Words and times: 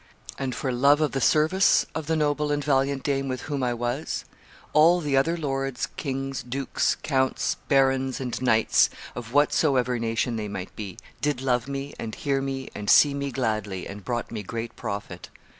And 0.39 0.55
for 0.55 0.71
love 0.71 0.99
of 0.99 1.11
the 1.11 1.21
service 1.21 1.85
of 1.93 2.07
the 2.07 2.15
noble 2.15 2.51
and 2.51 2.63
valiant 2.63 3.03
dame 3.03 3.27
with 3.27 3.41
whom 3.41 3.61
I 3.61 3.75
was, 3.75 4.25
all 4.73 4.99
the 4.99 5.15
other 5.15 5.37
lords, 5.37 5.85
kings, 5.95 6.41
dukes, 6.41 6.97
counts, 7.03 7.57
barons, 7.67 8.19
and 8.19 8.41
knights, 8.41 8.89
of 9.13 9.31
whatsoever 9.31 9.99
nation 9.99 10.37
they 10.37 10.47
might 10.47 10.75
be, 10.75 10.97
did 11.21 11.39
love 11.39 11.67
me 11.67 11.93
and 11.99 12.15
hear 12.15 12.41
me 12.41 12.67
and 12.73 12.89
see 12.89 13.13
me 13.13 13.31
gladly, 13.31 13.85
and 13.87 14.03
brought 14.03 14.31
me 14.31 14.41
great 14.41 14.75
profit. 14.75 15.29